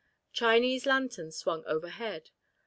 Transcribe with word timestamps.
Chinese 0.33 0.87
lanterns 0.87 1.37
swung 1.37 1.63
overhead. 1.67 2.31